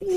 [0.00, 0.08] The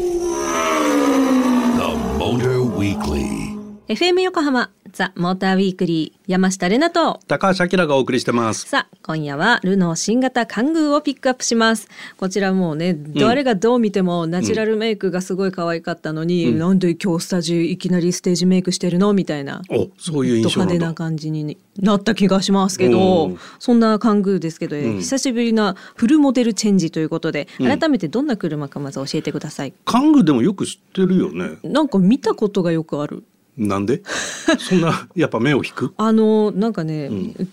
[2.20, 3.56] Motor Weekly
[3.88, 7.20] FM 横浜ザ・モーターウィークリー山下れなと。
[7.28, 8.68] 高橋明がお送りしてます。
[8.68, 11.88] さあ今夜はルノー新型カングーをピックアップします。
[12.18, 19.14] こちらもうね誰がどう見てもナチュラルメイクがすごい可愛かったのに、なんで今日スタジオいきなりステージメイクしてるの？
[19.14, 19.62] みたいな。
[19.70, 20.62] お、そういうド印象。
[20.62, 27.64] 派手な感じになった気がしますけおどーそんなカングーですけど、久しぶりなフルモデルチェンジということでん。
[27.66, 31.58] 改めてどんな車かまず教えてください、カングでもよく知ってるよね。
[31.64, 33.24] なんか見たことがよくある
[33.60, 34.02] なんで？
[34.58, 35.94] そんなやっぱ目を引く？
[35.98, 37.10] あのなんかね、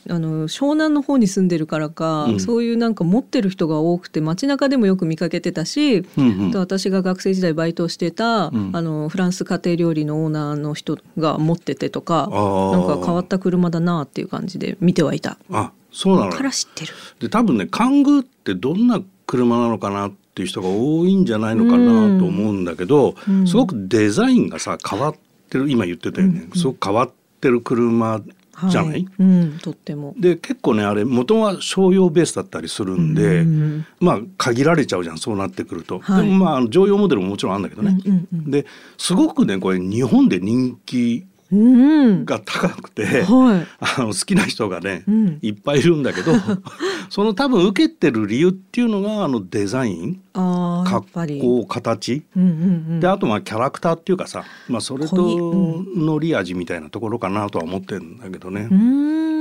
[0.08, 12.28] あの湘南の方に住んでるからか、うんそういうなんか持ってる人が多くて街中でもよく見かけてたし、うんうんあと私が学生時代バイトをしてた、んあのフランス家庭料理のオーナーの人が持っててとか
[12.72, 15.38] なんか変わった車だなっていう感じで見てはいた。
[15.50, 16.42] あ、そうなのか。
[16.42, 16.92] ら知ってる。
[17.20, 25.14] で、多分ね、カングってどんな車なのかなっていう人が多いんじゃないのかなと思うんだけど、うんすごくデザインがさ変わっ
[25.46, 25.70] てる。
[25.70, 26.48] 今言ってたよね。
[26.54, 28.20] すごく変わってる車
[28.68, 28.92] じゃない？
[28.92, 30.14] はいうん、とっても。
[30.18, 38.66] で結構ねあれ元は商用ベースだったりするんで、うんまあ限られちゃうじゃんそうなってくると、はいでもまああの常用モデルももちろんあるんだけどね、うんうんうんで
[38.96, 43.66] すごくねこれ日本で人気うん、が高くて、はい。
[43.78, 46.32] あの好きな人がね、うんいっぱいいるんだけど
[47.10, 51.40] その多分受けてる理由っていうのがあのデザイン格り。
[51.40, 52.52] 好形うんうんう
[52.96, 53.00] ん。
[53.00, 58.74] であとまあキャラクターっていうかさ、まあ、それとのり味みたいなところかなとは思ってるんだけどねう。
[58.74, 59.35] ーん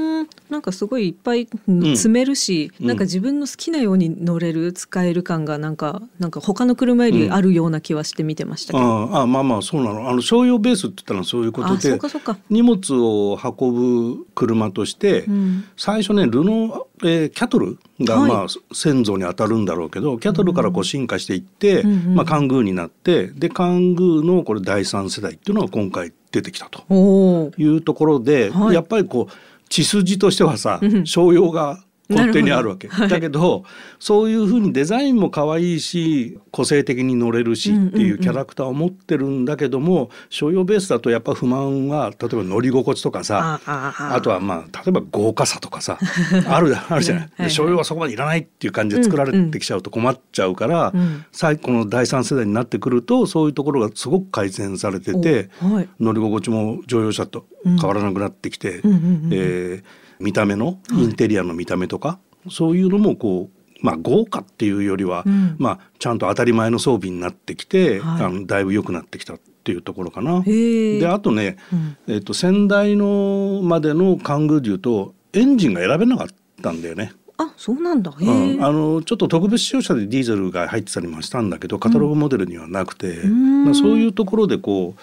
[0.50, 1.48] なんかすごいいっぱい
[1.96, 2.88] 積めるし、うん。
[2.88, 10.10] なんか自分の好きなように乗れる使える感がなんかなんか他の車よりあるような気はして見てましたけど、ああまあまあそうなの。
[10.10, 15.66] あの商用ベースって言ったらそういうことでうかそうか、荷物を運ぶ車として、うん。
[15.78, 18.32] 最初ねルノー、えーキャトルがはい。
[18.32, 22.16] まあ先祖に当たるんだろうけど、キャトルからこう進化していって、うんうん。
[22.16, 28.76] まあ、カングーになってでカングーのこれ第三世代っていうのが今回出てきたというところで、はい。
[28.76, 29.34] やっぱりこう
[29.70, 31.06] 血筋としてはさ、うん。
[31.06, 33.08] 商用が根底にあるわけ、はい。
[33.08, 33.64] だけど
[34.00, 45.98] そういうふうにデザインも可愛いし個性的に乗れるしっていうキャラクターを持ってるんだけども、商用ベースだとやっぱ不満は例えば乗り心地とかさあああとはまあ例えば豪華さとかさ
[46.48, 47.30] あるあるじゃない。
[47.38, 55.90] はい商用はそこまでいらないっていう感じで作られてきちゃうと困っちゃうから、うん最後の第三世代になってくるとそういうところがすごく改善されてて、おはい。
[56.00, 59.30] 乗り心地も乗用車と変わらなくなってきて、うんうんうんうん。
[59.32, 65.56] えー見た目のインテリアの見た目とか、そういうのもこう、まあ、豪華っていうよりは、うん。
[65.60, 68.24] まあ、ちゃんと当たり前の装備になってきて、はい。
[68.24, 70.42] あのだいぶ良くなってきたっていうところかな。
[70.42, 71.98] であとね、うん。
[72.08, 76.28] えっと先代のまでのカングーでいうとエンジンが選べなかっ
[76.62, 77.12] たんだよね。
[77.38, 78.14] あそうなんだ。
[78.18, 78.64] うん。
[78.64, 83.66] あのちょっと特別仕様車でディーゼルが入ってたりもしたんだけどカタログモデルにはなくて、ん。
[83.66, 85.00] まあ、そういうところでこう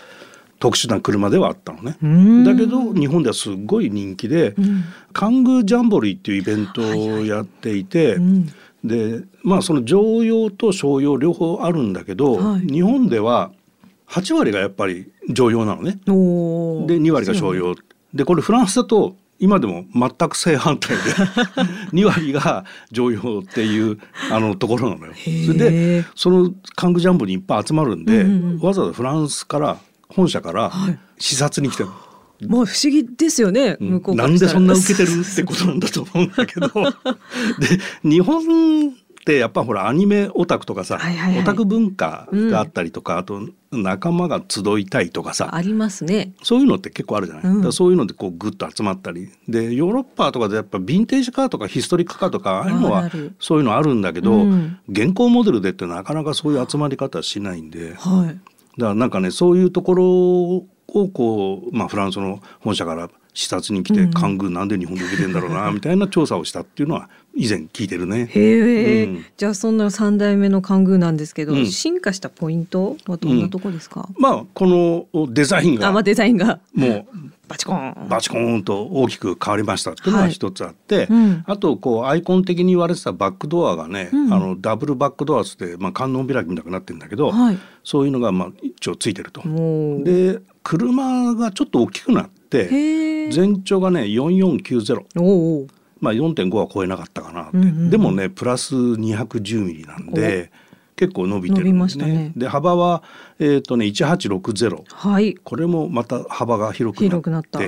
[0.63, 1.97] 特殊な車ではあったのね。
[2.07, 2.45] ん。
[2.45, 4.85] だけど日本ではすごい人気で、ん。
[5.13, 8.47] カングージャンボリーっていうイベントをやっていて、うん。
[8.85, 12.61] でまあその常用と商用両方あるんだけど、はい。
[12.61, 13.51] 日本では
[14.07, 15.99] 8割がやっぱり常用なのね。
[16.07, 17.75] で2割が商用。
[18.15, 21.03] でこれフランスだと今でも全く正反対で
[21.93, 23.99] 2割が常用っていう
[24.31, 25.13] あのところなのよ。
[25.17, 28.61] そへれでーそのカングジャンボにいっぱい集まるんで、うんうんうん。
[28.61, 29.79] わざわざフランスから
[30.15, 30.99] 本社からはい。
[31.19, 31.91] 視察に来てる。
[32.49, 33.91] まあ不思議ですよね、うん。
[33.91, 36.69] 向こうかなんでそんな受けてるってことなんだと思うんだけど。
[37.61, 41.43] で日本ってやっぱほらアニメオタクとかさ、はいはいはい。
[41.43, 43.41] オタク文化があったりとか、あと
[43.71, 46.33] 仲間が集いたいとかさありますね。
[46.43, 47.73] そういうのって結構あるじゃない、うん。
[47.73, 49.31] そういうのでこうグッと集まったり。
[49.49, 53.09] でヨーロッパとかでやっぱヴィンテージカーとかヒストリックカーとかああいうのは
[53.39, 54.79] そういうのあるんだけど、うん。
[54.89, 57.95] 現行モデルでってなかなかそういう集まり方はしないんで。
[57.95, 64.11] はいだからなんかねそういうところをこう、まあ、フランスの本社から視察に来て、うん。
[64.13, 68.27] 官軍なんで日本で受けてんだろうなみたいな調査をしたっていうのは以前聞いてるね。
[68.31, 69.25] へえ、うん。
[69.37, 71.67] じゃあそんな三代目の関宮なんですけど、うん。
[71.67, 76.61] 進化したポイントはどんなとこですか、まあこのデザインがあまあデザインが。
[76.75, 77.07] も
[77.49, 78.07] バチコーン。
[78.07, 80.33] うバチコーンと大きく変わりましたっていうのがはい。
[80.33, 81.45] 一つあって、うん。
[81.47, 84.33] あとこうアイコン的に言われてたバックドアがね、うん。
[84.33, 87.59] あのダブルバックドアっつって、まあ、観音開きみたいになってるんだけど、はい。
[87.83, 89.43] そういうのがまあ一応ついてると。
[90.05, 95.67] で車がちょっと大きくなって全長がね4490おお
[96.01, 97.91] まあ4.5は超えなかったかなって、うんうんうん。
[97.91, 100.51] でもねプラス210ミリなんで
[100.97, 101.89] 結構伸びてるんでね。
[101.89, 102.33] したね。
[102.37, 103.03] で幅は
[103.39, 105.35] えっ、とね1860はい。
[105.35, 107.09] これもまた幅が広くなって。
[107.09, 107.59] 広くなった。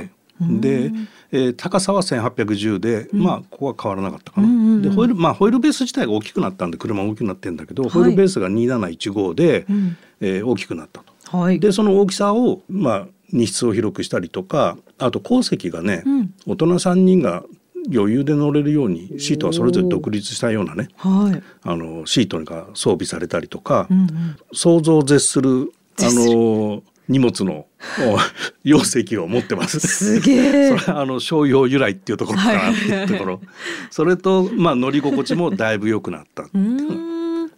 [0.40, 0.90] で、
[1.30, 4.48] えー高さは1810で、まあここは変わらなかったかな。
[4.48, 4.82] うんうんうん。
[4.82, 9.96] でホイールまあホイールベース自体が大きくなったんで車も大きくなってんだけど、ホイールベースが2715で、ん。
[10.20, 11.13] えー大きくなったと。
[11.30, 11.60] はい。
[11.60, 17.44] でその大きさをまあ荷室を広くしたりとかあと後席がね、うん大人3人が
[17.92, 21.42] 余裕で乗れるようにシートはそれぞれ独立したようなねはい。
[21.62, 24.36] あのシートが装備されたりとか、うんうん。
[24.52, 27.66] 想像を絶するあの荷物の
[28.00, 28.18] お
[28.64, 29.80] 容積を持ってます。
[29.80, 33.40] すげえ それはあの商用由来っていうところかなっていうところ、
[33.90, 37.13] それとまあ乗り心地もだいぶ良くなったってういう。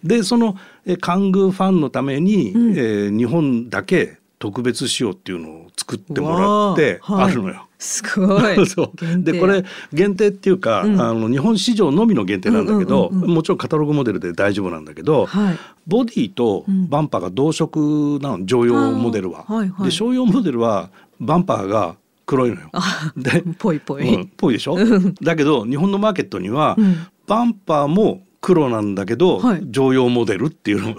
[0.07, 0.57] でその
[0.87, 7.67] えカングーファンのために、うんえー日本だけ特別仕様っていうのを作ってもらってわああるのよ。
[7.79, 8.67] すごい。
[8.69, 9.65] そうでこれ
[9.95, 15.59] 限定っていうか、うんあの日本市場のみの限定なんだけど、うんうんうんうんもちろんカタログモデルで大丈夫なんだけど、はい。
[15.87, 19.45] ボディとバンパーが同色なの乗用モデルは。
[19.49, 22.71] はいはいで商用モデルはバンパーが黒いのよ。
[23.17, 24.15] で ぽいぽい。
[24.15, 24.77] うん、ぽいでしょ？
[25.23, 30.95] だけど日本のマーケットには、うんバンパーも黒なんだけど、はい乗用モデルっていうのを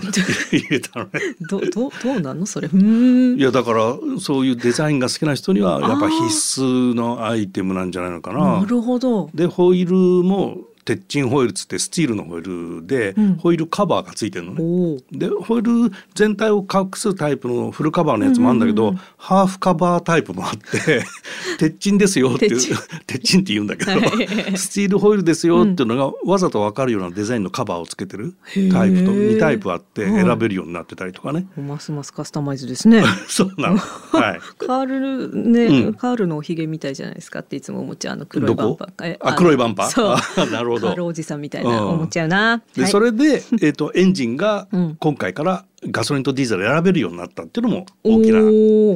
[0.52, 1.12] 入れたのね。
[1.50, 2.68] どどどうなんのそれ？
[2.68, 3.42] い。
[3.42, 6.24] やだからそういうデザインが好きな人にはやっぱ必
[6.62, 8.60] 須のアイテムなんじゃないのかな。
[8.60, 9.30] なるほど。
[9.34, 9.90] でホイー
[10.20, 14.62] ルも鉄鎮ホイールつってスチールのホイールで、うんホイールカバーがついてるのね。
[14.62, 14.98] おお。
[15.12, 21.04] でホイール全体を隠すタイプのフルカバーのやつもあるんだけど、ハーフカバータイプもあって
[21.60, 22.60] 鉄鎮ですよっていう
[23.06, 28.34] 鉄鎮 って言うんだけど、はいスチールホイールですよっていうのがわざと分かるようなデザインのカバーをつけてる
[28.72, 31.46] タイプとへー2タイプあってはい選べるようになってたりとかね。
[31.58, 33.04] ますますカスタマイズですね。
[33.28, 33.78] そうなの。
[33.78, 34.40] はい。
[34.66, 39.06] カールね、うんカールのおひげみたいじゃないですかっていつも思っちゃうあの黒いバンパー。
[39.06, 39.90] えあ黒いバンパー？
[39.90, 40.16] そう。
[40.16, 42.62] あなるほどカールおじさんみたいなうん思っちゃうな。
[42.76, 48.40] で、はいそれで、えっ、と、エンジンがうん今回からガソリンとディーゼル選べるようになったっていうのも大きな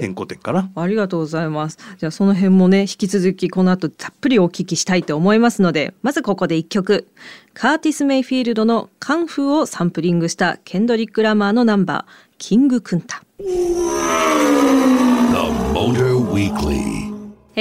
[0.01, 0.71] 変更点かな。
[0.75, 1.77] ありがとうございます。
[1.97, 7.07] じゃあその辺もね引き続きこの後たっぷりお聞きしたいと思いますのでまずここで一曲
[7.53, 13.21] カーティス・メイフィールドのカンフーをサンプリングしたケンドリック・ラマーのナンバーキング・クンタ。
[13.37, 13.45] The
[15.73, 17.10] Motor Weekly.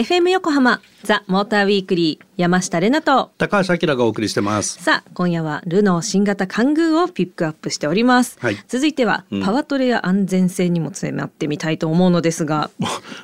[0.01, 3.33] FM 横浜ザ・モーターウィークリー山下れなと。
[3.37, 4.83] 高橋明がお送りしてます。
[4.83, 8.57] さあ今夜はルノー新型カングーをピックアップしております、はい。
[8.67, 9.43] 続いては、うん。
[9.43, 12.71] パワトレや安全性にも迫ってみたいと思うのですが。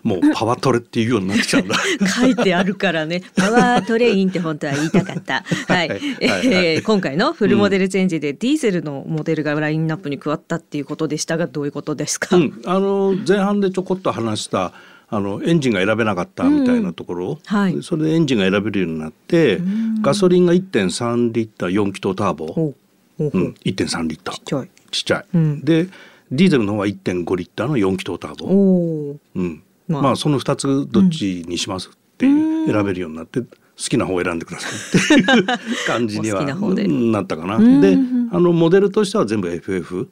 [0.02, 1.76] もうパワートレっていうようになっちゃうんだ。
[2.14, 3.22] 書いてあるからね。
[3.34, 5.44] パワートレインって本当は言いたかった。
[5.72, 6.00] はい、はい。
[6.20, 6.42] えはい。
[6.42, 14.74] ー今回のフルモデルチェンジでディーゼルのモデルがラインナップに加わったっていうことでしたがどういうことですか、うん、あの前半でちょこっと話した
[15.08, 17.82] あのエンジンが選べなかったみたいなところ、はい。
[17.82, 19.60] それでエンジンが選べるようになって
[20.02, 22.74] ガソリンが1.3リッター4気筒ターボ、
[23.18, 23.24] う。
[23.24, 23.28] ん、
[23.64, 24.34] 1.3リッター。
[24.34, 24.70] ちっちゃい。
[24.90, 25.64] ちっちゃい、うん。
[25.64, 25.88] で
[26.32, 29.62] ディーゼルの方は1.5リッターの4気筒ターボ、うん。
[29.86, 30.02] まあ。
[30.02, 34.68] まあ、その2つどっちにしますっていう選べるようになって好きな方を選んでくださ
[35.14, 35.46] いっていう
[35.86, 37.56] 感じには なったかな。
[37.56, 37.80] うん。
[37.80, 37.96] で
[38.32, 40.08] あのモデルとしては全部 FF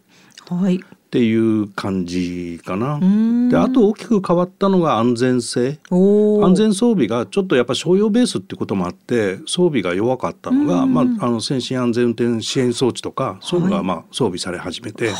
[0.48, 0.80] はい
[1.14, 2.96] っていう感じかな。
[2.96, 3.48] ん。
[3.48, 5.78] であと大きく変わったのが安全性。
[5.88, 13.62] 安全装備がちょっとやっぱ商用ベースってこともあって装備が弱かったのが、まあ、あの先進安全運転支援装置とかそうい。
[13.62, 15.12] うのがまあ装備され始めて、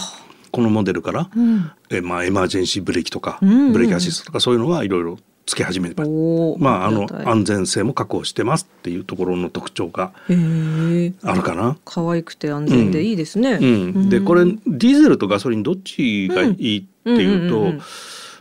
[0.51, 1.71] このモデルから、うん。
[1.91, 3.73] えまあ、エマージェンシーブレーキとか、うん。
[3.73, 6.07] ブレーキアシストとかそういうのがいろいろつけ始めてま
[6.59, 10.29] まあ、あの安全性も確保してますっていうところの特徴があ
[11.35, 11.77] るかな。
[11.85, 13.59] 可愛くて安全でいいですね。
[13.61, 17.83] うん、でこれディーゼルとガソリンどっちがいいっていうと、うんうんうんうん。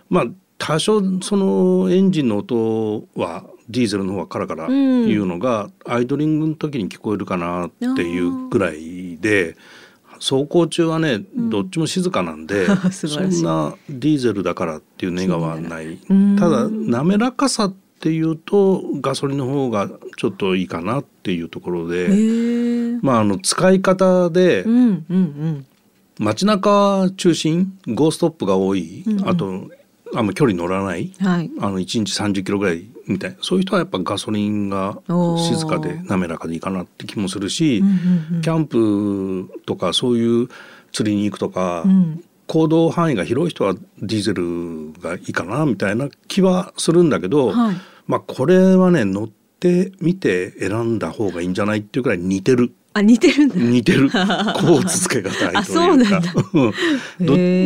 [0.09, 0.25] まあ
[0.57, 9.55] 多少そのエンジンの音はディーゼルの方がカラカラいうのが、アイドリングの時に聞こえるかなっていうぐらいで
[10.23, 15.99] 走行中はね、どっちも静かなんで そんなディーゼルだからっていうネガはない。
[16.09, 22.07] うんただ滑らかさっていうとガソリンの方がちょっといいかなっていうところで。
[23.01, 25.65] まあ、あの使い方でうんうんうん。
[26.19, 29.29] 街中中心ゴーストップが多い、うんうん。
[29.29, 29.69] あと
[30.15, 31.11] あんま距離乗らない。
[31.19, 31.51] はい。
[31.59, 33.37] あの1日30キロぐらいみたいな。
[33.41, 34.99] そういう人はやっぱガソリンが
[35.37, 40.49] 静かで滑らかでいいかなって気もするし、うんうんうんキャンプとかそういう
[40.91, 42.23] 釣りに行くとか、うん。
[42.45, 47.75] 行動範囲が広い人はディーゼルがいいかなみたいな気はするんだけど、はい。
[48.05, 52.73] まあこれはね乗ってみて選んだ方がいいんじゃないっていうくらい似てる。
[52.93, 53.55] あ似てるんだ。
[53.55, 54.09] 似てる。
[54.09, 55.59] コーツ付け方というか。
[55.59, 56.33] あそうなんだ。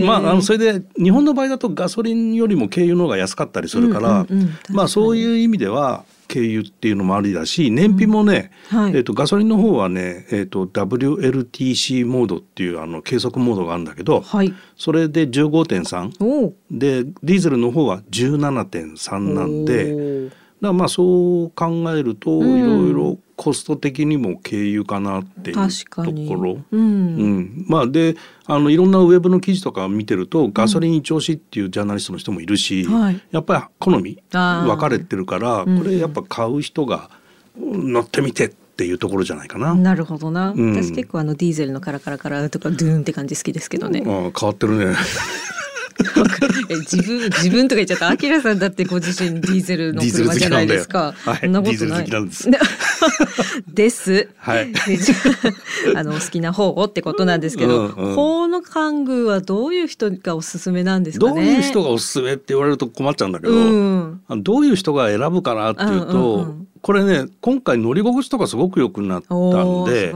[0.06, 4.76] まああのそれで日本の場合だとガソリンよりも軽油の方が安かったりするから、うんうんうん確かに。
[4.76, 8.96] まあそういう意味では軽油っていうのもありだし燃費もね、うんはい。
[8.96, 14.54] えっとガソリンの方はね、えっと WLTC モードっていうあの計測モードがあるんだけど、はい。
[14.78, 16.54] それで15.3おお。
[16.72, 22.60] でディーゼルの方は17.3なんおでーらまあそう考えると、うん。
[22.60, 26.58] いろいろコスト的にも経由かなっていうところ。
[26.72, 27.40] ううん。
[27.40, 33.22] ん、まあであのいろんなウェブの記事とか見てるとガソリン一押しっていうジャーナリストの人もいるし、はい。
[33.32, 35.78] やっぱり好み分かれてるからうん。
[35.78, 37.10] これやっぱ買う人が
[37.60, 39.74] うん乗ってみてっていうところじゃないかな。
[39.74, 40.76] なるほどな、うん。
[40.76, 44.96] 私結構あのディーゼルのカラカラカラとかドゥーンって感じ好きですけどね、ああ変わってるね。
[46.70, 48.10] え自分自分とか言っちゃった？
[48.10, 51.14] アキラさんだってご自身ディーゼルの車じゃきないですか。
[51.18, 52.06] はいそんなことない。
[52.10, 52.50] です
[53.74, 54.30] です。
[54.38, 54.72] はい
[55.96, 61.34] ああのお好きな方をってことなんですけど、うんうん法の関宮はどういう人がおすすめなんですかね？
[61.34, 63.58] どういう人がおすすめって言われると困っちゃうんだけど、う
[64.06, 70.14] んどういう人が選ぶかなっていうと、うんうんうんこれね今回乗り心地とかすごく良くなったんで。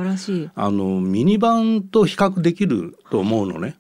[0.56, 3.75] あのミニバンと比較できると思うのね。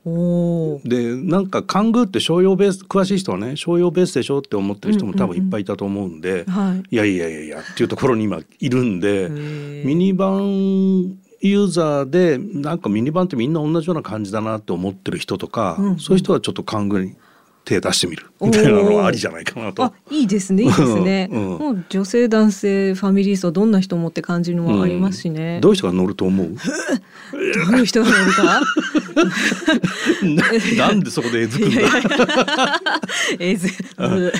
[0.85, 6.95] でなんかカングーって商用ベース詳しい人はね商用ベースでしょって思ってる人も多分いっぱいいたと思うんで、はい。
[6.95, 17.15] いやいやいやいやっていうところに今いるんでミニバンユーザーでなんかミニバンってみんな同じような感じだなって思ってる人とか、うんうんそういう人はちょっとカングーに
[17.63, 18.25] 手出してみる。
[18.41, 19.83] みたいなのはありじゃないかなと。
[19.83, 19.93] あ。
[20.09, 21.39] いいですねいいですね、 うん。
[21.57, 26.47] もう女性男性ファミリー層どんな人もって感じのもありますしね、どういう人が乗ると思う？
[26.47, 26.55] ど
[27.75, 28.61] ういう人が乗るか？
[30.77, 31.81] ななんでそこでえずくんだ？
[33.39, 34.31] えずうん。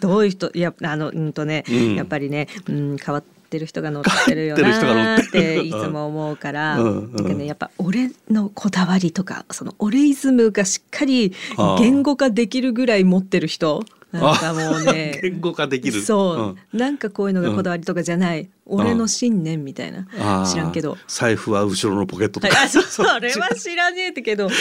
[0.00, 1.94] どういう人いやあのうんとね、うん。
[1.96, 7.16] やっぱりね、うん、変わってる人が乗ってるよ変わってる人が乗なーっっていつも思うから、うんうん。
[7.16, 11.32] なんかねやっぱ俺のこだわりとかそのオレイズムがしっかり
[11.78, 15.18] 言語化できるぐらい持ってる人なんかもうね。
[15.22, 16.02] 言語化できる。
[16.02, 20.50] そう、なんかこういうのがこだわりとかじゃない、俺の信念みたいな、あー。
[20.50, 20.98] 知らんけど。
[21.06, 24.56] 財布は後ろのポケットとはい、そうそれは知らねえってけど知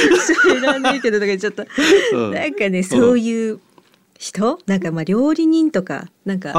[0.62, 1.66] らねえけどとか言っちゃった、
[2.14, 2.32] うん。
[2.32, 3.60] なんかねそういう
[4.20, 4.60] 人？
[4.66, 6.52] なんかまあ料理人とかなんか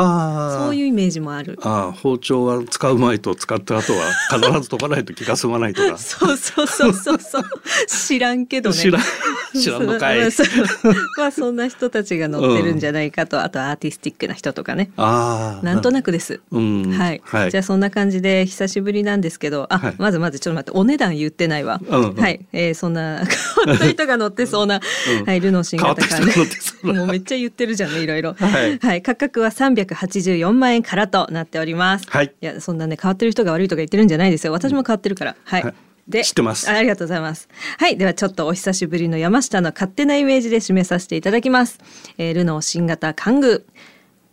[0.63, 1.59] そういうイメージもある。
[1.63, 5.99] ああ包丁は使う前と使った後は必ず研がないと気が済まないとか。
[6.01, 7.45] そうそうそうそうそう。
[7.87, 8.77] 知らんけどね。
[8.77, 9.03] 知らん
[9.55, 10.21] 知らんのかい。
[11.19, 14.91] まあそんな人たちが乗ってるんじゃないかと、あとアーティスティックな人とかね。
[14.97, 16.41] ああなんとなくです。
[16.51, 16.93] うん。
[16.93, 17.51] はい、はい。
[17.51, 19.67] じゃあそんな感じで久しぶりなんですけど。
[19.71, 19.95] あ、はい。
[19.99, 22.15] まずまずちょっと待ってお値段言ってないわ、うんうん。
[22.15, 24.81] はい、えー、そんな変わった人が乗ってそうな、
[25.21, 27.01] うんはい、ルノー新型変わった人が乗ってそうな。
[27.01, 28.35] もうめっちゃ言ってるじゃんねいろいろ。
[28.35, 29.03] はい。
[29.03, 32.07] 価格は384万円からとなっております。
[32.09, 32.33] はい。
[32.41, 34.53] やそんなね変わってる人が悪いとか言ってるんじゃないですよ。
[34.53, 35.37] 私も変わってるから。
[35.45, 35.75] はい、はい
[36.11, 36.69] で知ってます。
[36.69, 37.49] あありがとうございます。
[37.79, 41.79] はいではちょっとお久しぶりの山下の勝手なイメージで締めさせていただきます、
[42.19, 43.81] えールノー新型カングー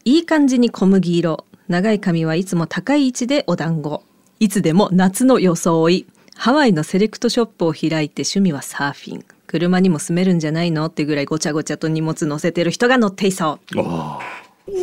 [0.05, 1.45] いい感じに小麦色。
[1.67, 4.03] 長い髪はいつも高い位置でお団子。
[4.39, 6.07] いつでも夏の装い。
[6.35, 9.25] ハワイのセレクトショップを開いて趣味はサーフィン。
[9.47, 13.79] 車にも住めるんじゃないのってぐらいごちゃごちゃと荷物乗せてる人が乗っていそう。
[13.79, 14.19] あ
[14.67, 14.73] The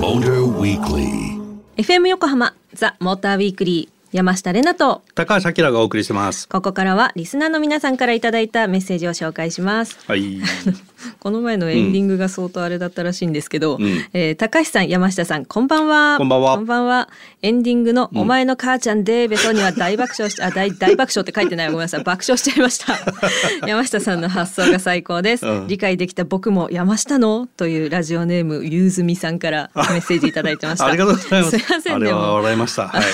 [0.00, 1.36] Motor Weekly.
[1.76, 6.48] FM 横浜ザ・モーターウィークリー山下れなとあ高橋明がお送りしてます。
[6.48, 9.98] ここからはリスナーの皆さんからいただいたメッセージを紹介します。
[10.06, 10.40] はい。
[11.20, 14.04] この前のエンディングが相当あれだったらしいんですけど、うん。
[14.14, 16.16] えー高橋さん山下さんこんばんは。
[16.16, 16.54] こんばんは。
[16.56, 17.10] こんばんは。
[17.42, 21.66] エンディングのお前の母ちゃんでベソには大爆笑しあ大大爆笑って書いてない。
[21.66, 22.04] ごめんなさい。
[22.04, 22.96] 爆笑しちゃいました。
[23.66, 25.66] 山下さんの発想が最高です、うん。
[25.68, 30.86] 理解できた僕も山下のというラジオネームゆうずみさんからメッセージいただいてました。
[30.88, 31.58] ありがとうございます。
[31.58, 32.34] すいませんでも。
[32.34, 32.88] 笑いました。
[32.88, 33.04] はい、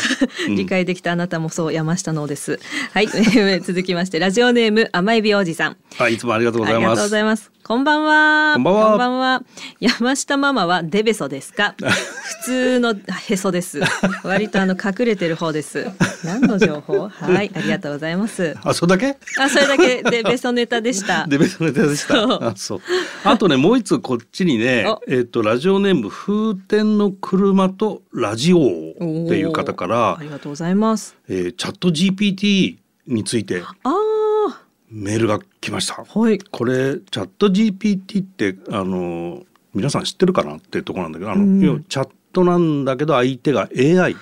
[0.49, 0.57] うん。
[0.57, 2.59] 理解できたあなたもそう山下のです。
[2.93, 3.07] はい、
[3.63, 5.77] 続きましてラジオネーム甘エビ王子さん。
[5.97, 7.51] はいいつもありがとうございありがとうごますざいます。
[7.63, 8.55] こんばんは。
[8.55, 9.43] こんばんは
[9.79, 11.75] 山下ママはデベソですか？
[11.79, 12.95] 普通の
[13.29, 13.81] へそです。
[14.25, 15.87] 割とあの隠れてる方です。
[16.25, 17.09] 何の情報？
[17.09, 18.57] はい、ありがとうございます。
[18.65, 19.17] あそれだけ？
[19.39, 21.25] あ、それだけデベソネタでした。
[21.31, 22.81] デベソネタでしたあそう
[23.25, 28.61] あとねもう一つこっちにねおえっ、とラジオネーム風天の車とラジオっ
[28.99, 30.82] ていう方からありがとうございます。
[31.29, 36.05] えーチャット GPT についてああ、メールが来ました。
[36.05, 36.39] はい。
[36.39, 39.43] これチャット GPT ってあの
[39.75, 44.17] 皆さん知ってるかなっていうところなんだけどあの、うん要はチャットなんだけど相手が AI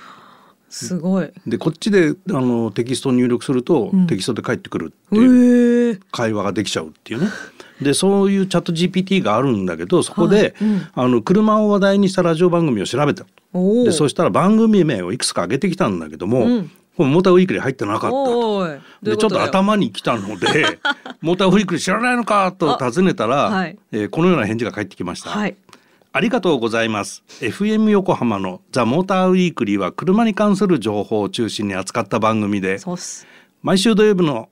[0.68, 1.30] すごい。
[1.46, 5.98] でこっちであのテキストを入力すると、うんテキストで返ってくるってへいうえ。
[6.12, 7.28] 会話ができちゃうっていうね。
[7.82, 13.24] でそういうチャット GPT があるんだけどそこで、はいうんあの車を話題にしたラジオ番組を調べた。
[13.84, 18.68] でそしたら番組名をいくつか挙げてきたんだけども、うんモーターウィークリー入ってなかったと。
[19.02, 19.42] でちょっと。
[19.42, 20.78] 頭に来たので
[21.22, 25.30] モーターウィークリー知らないのかと尋ねたら、あはいえーこのような返事が返ってきました。
[25.30, 25.56] はい。
[26.12, 27.22] ありがとうございます。
[27.40, 32.78] FM 横浜のザ・モーターウィークリーは車に関する情報を中心に扱った番組で。
[33.62, 34.48] 毎週土曜日の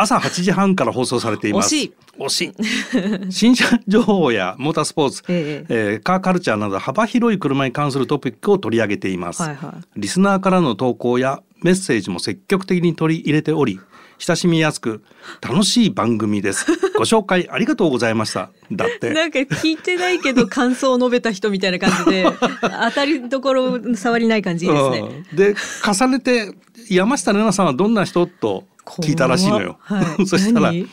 [0.00, 1.74] 朝8時半から放送されています。
[1.74, 3.32] 惜しい。
[3.32, 5.98] 新車情報やモータースポーツ、ええ。
[6.00, 10.00] ーカーカルチャーなど幅広い車に関するトピックを取り上げています、はいはい。
[10.00, 13.80] リスナーからの投稿やメッセージも積極的に取り入れており
[14.20, 15.02] 親しみやすく
[15.40, 16.66] 楽しい番組です。
[16.96, 18.50] ご紹介ありがとうございました。
[18.70, 19.10] だって。
[19.14, 22.26] なんか聞いてないけど感想を述べた人みたいな感じで
[22.60, 25.24] 当たりどころ触りない感じですね。
[25.32, 25.36] うん。
[25.36, 25.54] で
[25.84, 26.52] 重ねて
[26.90, 28.64] 山下玲奈さんはどんな人と
[28.98, 29.78] 聞いたらしいのよ。
[29.80, 30.16] は。
[30.18, 30.26] い。
[30.28, 30.88] そしたら何？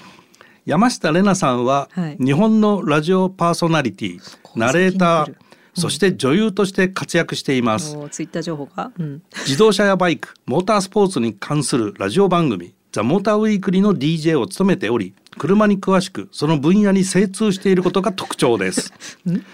[0.65, 2.17] 山下玲奈さんははい。
[2.19, 4.19] 日本のラジオパーソナリティ、
[4.55, 5.35] ナレーター
[5.77, 7.95] そして女優として活躍しています。
[7.95, 18.91] おツイッター情報か、うん、自動車やバイクモータースポーツに関するラジオ番組「ザ・モーターウィークリーの DJ を務めており車に詳しくその分野に精通していることが特徴です。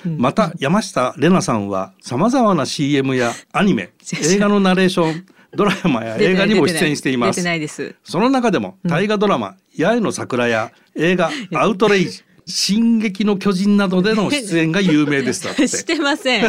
[0.06, 3.92] また山下玲奈さんはさまざまな CM やアニメ
[4.24, 7.40] 映画のナレーションドラマや映画にも出演しています。
[8.04, 16.48] その中でも大河ドラマ「八重の桜」や映画 「アウトレイジ」「進撃の巨人」などでの出演が有名ですだって してません。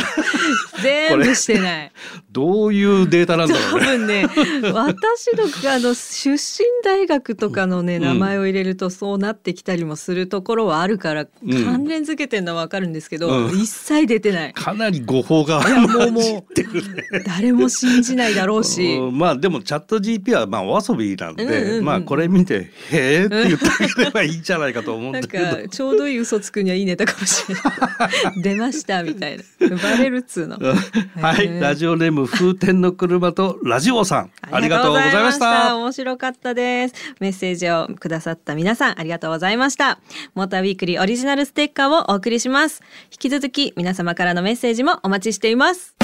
[0.82, 1.92] 全部してない。
[2.30, 3.86] どういうデータなんだろ多うね。
[3.86, 4.26] 分ね
[4.72, 6.38] 私のあの出身
[6.82, 11.28] 大学とかのねん名前を入れるとそうなってきたりもするところはあるから、ん
[11.64, 14.52] 関連づけてるのはわかるんですけど、うん一切出てない。
[14.52, 16.54] かなり誤報がいやもうもう。
[17.24, 18.96] 誰も信じないだろうし。
[18.96, 25.44] うんまあでもチャット GP はまあお遊びなんで、うんうんうんまあこれ見て「へえ」って言ってあげればいいんじゃないかと思うんだけど。
[25.84, 28.42] ょうどいい嘘つくにはいいネタかもしれない。
[28.42, 29.76] 出ましたみたいな。
[29.76, 30.58] バレるっつうの。
[31.20, 35.76] はい、ラジオネーム風天の車とラジオさん、ありがとうございました。
[35.76, 36.94] 面白かったです。
[37.20, 39.98] メッセージをくださった皆さん、ありがとうございました。
[40.34, 42.82] モーターウィークリーオリジナルステッカーをお送りします。
[43.12, 45.94] 引き続き皆様からのメッセージもお待ちしています。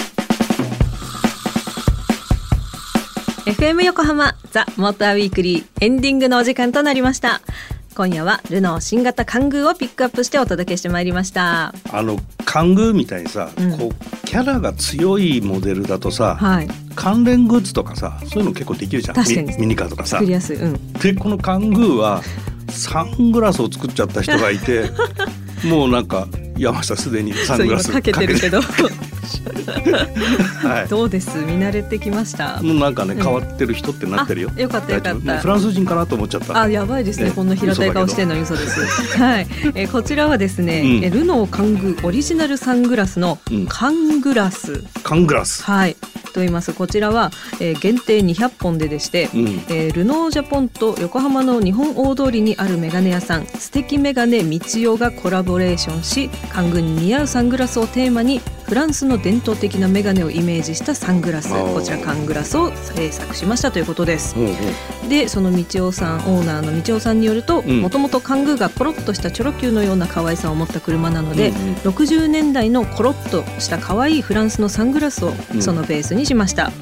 [3.46, 7.40] FM 横浜ザ・モーターウィークリーエンディングのお時間となりました。
[8.00, 11.75] 今夜はルノー新型カングーをピックアップしてお届けしてまいりました。
[11.92, 12.16] あの
[12.47, 16.69] カングーみたいにさ、うんこうキャラが強いモデルだとさ、はい。
[16.95, 19.16] 関連グッズとかさ、そういうの結構できるじゃん。
[19.16, 20.25] 確かにミミニカーとかさ作。
[20.25, 20.57] りやすい。
[20.57, 20.92] うん。
[20.95, 22.23] でこのカングーは
[22.71, 24.90] サングラスを作っちゃった人がいて、
[25.69, 26.26] もうなんか
[26.57, 28.61] 山下すでにサングラスかけてるけど。
[29.72, 30.88] はい。
[30.88, 31.38] どうです？
[31.38, 32.62] 見慣れてきました？
[32.62, 33.22] もうなんかねうん。
[33.22, 34.50] 変わってる人ってなってるよ。
[34.56, 35.38] あよかったよかった。
[35.38, 36.61] フランス人かなと思っちゃった。
[36.61, 37.26] あやばいですね。
[37.26, 39.18] ねこんな平たい顔してんのに嘘です。
[39.18, 41.04] はい、えーこちらはですね、うん。
[41.04, 45.62] えルノーカングオリジナルサングラスのうんカングラス、カングラス。
[45.62, 45.96] はい。
[46.33, 46.72] と言います。
[46.72, 47.30] こちらは、
[47.61, 49.46] えー限定200本ででして、うん。
[49.68, 53.46] えールノージャポンと横浜の日本大通りにあるメガネ屋さん。
[53.46, 64.35] 素敵メガネみちおがコラボレーションしカングに似合うサングラスをテーマにフランスの伝統的なメガネをイメージしたサングラスこちらカングラスを制作しましたということです。
[64.37, 65.09] うんうん。
[65.09, 67.81] でその道夫さんオーナーの道夫さんによるとうん。
[67.83, 71.75] もともとカングーがコロッとしたチョロ Q のような可愛さを持った車なので、うんうん。
[71.75, 75.62] 60年代のコロッとした可愛いフランスのサングラスをうん。
[75.62, 76.73] そのベースにしました、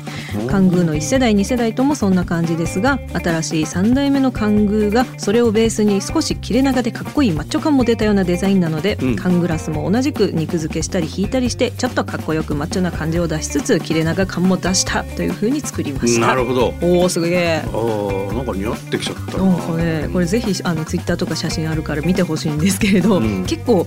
[0.49, 9.17] カングーの1世代2世代ともそんな感じですが新しい3代目のカングーがそれをベースに少し切れ長でかっこいいマッチョ感も出たようなデザインなので、うん。
[9.17, 16.27] カングラスも同じく肉付けしたり引いたりしてちょっとかっこよくマッチョな感じを出しつつ切れ長感も出したという風に作りました。
[16.27, 16.75] なるほど。
[16.83, 19.45] おおすげえああ、なんか似合ってきちゃったな。
[19.45, 23.45] うんこれこれぜひあのツイッターとか写真あるから見てほしいんですけれど、うん。
[23.47, 23.87] 結構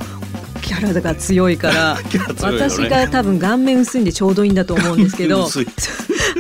[0.62, 2.02] キャラが強いから ね。
[2.42, 5.50] 私が多分顔面薄いんでちょうどいいんだと思うんですけど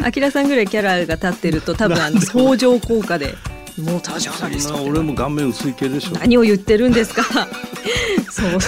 [0.04, 3.36] あきらさんぐらいキャラが立ってると多分あの相乗効果で。
[3.78, 6.12] もう登場そんですな俺も顔面薄い系でしょ。
[6.20, 7.24] 何を言ってるんですか
[8.32, 8.60] そう。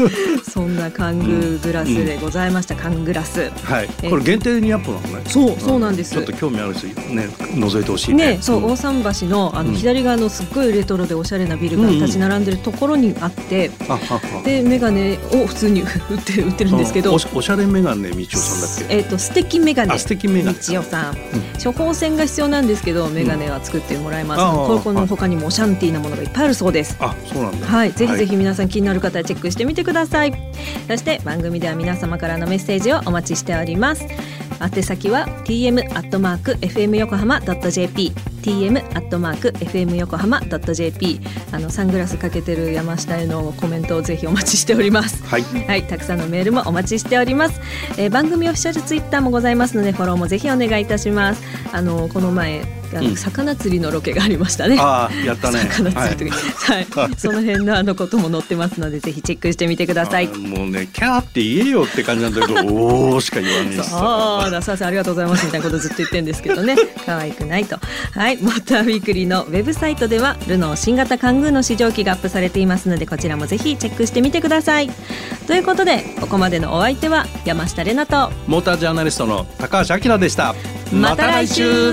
[0.50, 3.50] そんなカングーグラスでございました、カングラス。
[3.62, 3.88] はい。
[4.02, 5.22] えこれ限定200本なのね。
[5.26, 6.12] そうそうなんです。
[6.12, 7.28] ちょっと興味ある人ね。
[7.38, 8.36] 覗いてほしいね。
[8.36, 8.64] ね、そう、ん。
[8.64, 9.76] 大桟橋のあのうん。
[9.76, 13.70] 左側のすっごいレトロでおしゃれなビルが立ち並んでるところにあって。
[14.44, 15.88] でメガネを普通に売っ
[16.24, 17.14] て売ってるんですけど。
[17.14, 18.96] おしおしゃれメガネみちおさんだっけ？
[18.96, 19.94] えっ、と素敵メガネ。
[19.94, 20.58] あ素敵メガネ。
[20.60, 21.16] 道夫さん、
[21.62, 26.96] 処方箋が必要なんですけどメガネは作ってもらいます、ここの他にもオシャンティーなものがいっぱいあるそうです。
[27.00, 27.66] あそうなんだ。
[27.66, 30.32] はい、ぜひぜひ皆さん気になる方はチェックしてみてください。
[30.88, 34.06] そして番組では皆様からのメッセージをお待ちしております。
[34.62, 41.18] 宛先は tm アットマーク fm 横浜ドット jp tm アットマーク fm 横浜ドット jp
[41.50, 45.24] あのサングラスかけてる山下へのコメントをぜひお待ちしております。
[45.24, 45.42] はい。
[45.42, 47.60] はい、たくさんのメールもお待ちしております。
[47.96, 51.42] えー番組オフィシャルツイッターもございますのでフォローもぜひお願いいたします。
[51.72, 54.76] あのこの前あの魚釣りのロケがありましたね。
[54.78, 55.60] ああやったね。
[55.70, 60.28] 魚釣りはい、はい、その辺のあのことも載ってますのでぜひチェックしてみてください。
[60.28, 63.90] もうねキャーって言えよって感じなんだけど おおしか言わないです。
[63.90, 63.96] そ
[64.46, 66.76] うださあありがとうございますみたいなことずっと言ってるんですけどね
[67.06, 67.78] 可愛くないと。
[68.12, 74.90] はいモーターウィークリーのウェブサイトではルノー新型カングーの試乗機がアップされていますのでこちらもぜひチェックしてみてください。
[75.46, 80.54] ということでここまでのお相手は山下れなとモータージャーナリストの高橋明でした。
[80.92, 81.92] また来週